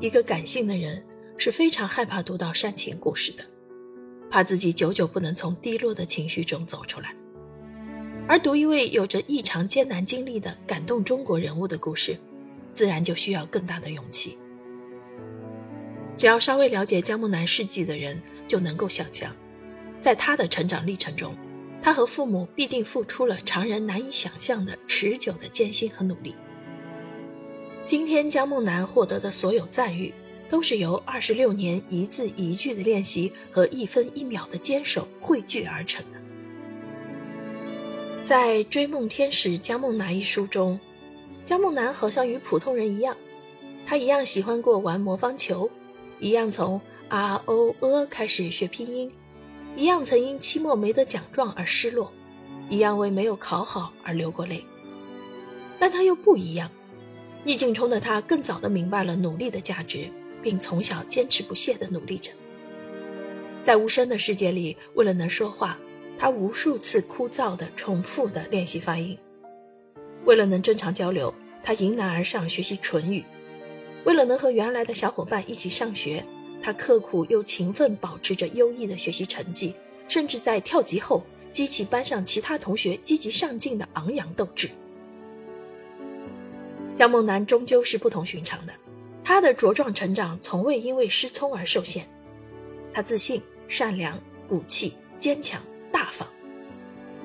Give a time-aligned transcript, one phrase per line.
[0.00, 1.02] 一个感性的人
[1.38, 3.44] 是非常害怕读到煽情故事的，
[4.30, 7.14] 怕自己久久不能从低落的情绪中走出来。
[8.26, 12.18] 而读一位有着异常艰难经历的感动中国人物的故事，
[12.72, 14.36] 自然就需要更大的勇气。
[16.16, 19.34] 只要稍微了解姜木南事迹的人，就能够想象，
[20.00, 21.36] 在他的成长历程中，
[21.82, 26.34] 他和父母必定付出了常人难以想象的持久的艰辛和努力。
[27.86, 30.12] 今天姜梦楠获得的所有赞誉，
[30.48, 36.18] 都是由二十六年一字一句的练习和一分一秒的坚守汇聚而成的。
[38.24, 40.80] 在《追梦天使姜梦楠》一书中，
[41.44, 43.14] 姜梦楠好像与普通人一样，
[43.84, 45.70] 他一样喜欢过玩魔方球。
[46.20, 46.80] 一样从
[47.10, 49.12] r o e 开始学拼音，
[49.76, 52.10] 一样曾因期末没得奖状而失落，
[52.70, 54.64] 一样为没有考好而流过泪。
[55.78, 56.70] 但他又不一样，
[57.44, 60.10] 逆境中的他更早的明白了努力的价值，
[60.42, 62.30] 并从小坚持不懈的努力着。
[63.62, 65.78] 在无声的世界里，为了能说话，
[66.18, 69.16] 他无数次枯燥的重复的练习发音；
[70.24, 73.24] 为了能正常交流，他迎难而上学习唇语。
[74.04, 76.24] 为了能和原来的小伙伴一起上学，
[76.62, 79.74] 他刻苦又勤奋，保持着优异的学习成绩，
[80.08, 84.70] 甚至在跳级后激起班上其他同学积极上进的昂扬斗志。
[87.04, 88.72] 江梦南终究是不同寻常的，
[89.22, 92.06] 他的茁壮成长从未因为失聪而受限。
[92.94, 95.60] 他自信、善良、骨气、坚强、
[95.92, 96.26] 大方。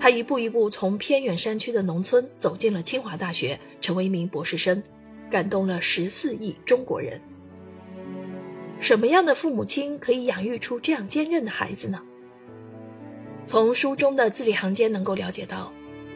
[0.00, 4.82] 他一步一步从偏远山区的农村走进了清华大学，成为一名博士生。
[5.30, 7.20] 感动了十四亿中国人。
[8.80, 12.02] 什么样的父母亲可以养育出这样坚韧的孩子呢？
[13.46, 15.72] 从书中的字里行间能够了解到，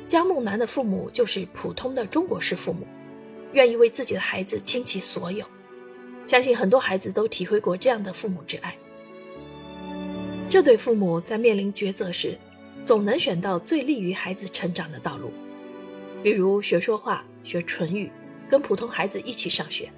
[0.08, 2.88] 江梦南的父母就是普通的中国式父母，
[3.52, 5.44] 愿意为自己的孩子倾其所有。
[6.26, 8.74] 相信很多孩子都体会过这样的父母之爱。
[10.50, 12.38] 这对父母在面临抉择时，
[12.84, 15.32] 总能选到最利于孩子成长的道路，
[16.22, 18.10] 比如学说话、学唇语。
[18.48, 19.88] 跟普通孩子一起上学。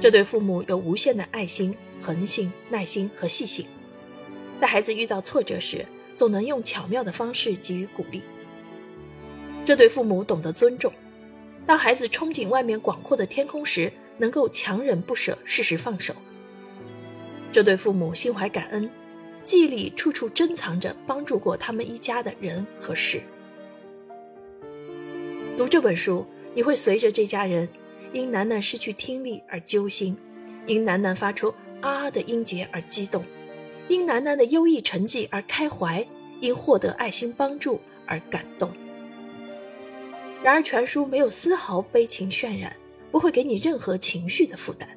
[0.00, 3.66] 这对父母有无限的爱心、恒心、耐心和细心，
[4.60, 5.84] 在孩子遇到挫折时，
[6.14, 8.22] 总能用巧妙的方式给予鼓励。
[9.64, 10.92] 这对父母懂得尊重，
[11.66, 16.14] 当孩子憧憬外面广阔的天空时，能够强忍不舍，适时放手。
[17.52, 18.88] 这对父母心怀感恩，
[19.44, 23.20] 记忆里处处珍藏着帮助过他们一家的人和事。
[25.56, 26.26] 读这本书。
[26.54, 27.68] 你会随着这家人
[28.14, 30.16] 因楠楠失去听力而揪心，
[30.64, 33.22] 因楠楠发出啊的音节而激动，
[33.88, 36.06] 因楠楠的优异成绩而开怀，
[36.40, 38.72] 因获得爱心帮助而感动。
[40.46, 42.72] 然而，全书没有丝毫悲情渲染，
[43.10, 44.88] 不会给你任何情绪的负担。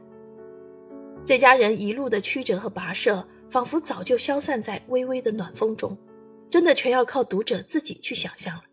[1.26, 5.98] 这家人一路的曲折和跋涉，仿佛早就消散在微微的暖风中，
[6.52, 8.64] 真的全要靠读者自己去想象了。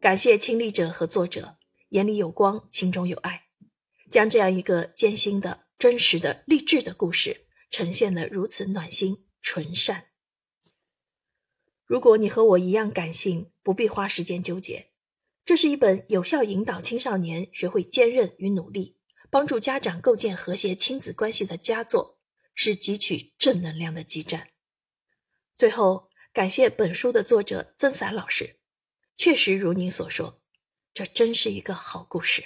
[0.00, 1.56] 感谢亲历者和作者，
[1.88, 3.44] 眼里有光，心中有爱，
[4.10, 10.08] 将这样一个艰辛的、真实的、励志的故事呈现得如此暖心、纯善。
[11.86, 14.88] 如果你和我一样感性，不必花时间纠结。
[15.46, 18.96] 这是一本有效引导青少年学会坚韧与努力，
[19.30, 22.18] 帮助家长构建和谐亲子关系的佳作，
[22.52, 24.48] 是汲取正能量的基站。
[25.56, 28.56] 最后，感谢本书的作者曾散老师。
[29.16, 30.42] 确实如您所说，
[30.92, 32.42] 这真是一个好故事。